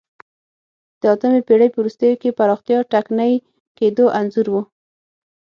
د 0.99 1.03
اتمې 1.13 1.41
پېړۍ 1.47 1.69
په 1.71 1.77
وروستیو 1.81 2.19
کې 2.21 2.35
پراختیا 2.39 2.79
ټکنۍ 2.91 3.33
کېدو 3.77 4.05
انځور 4.19 4.47
و 4.53 4.55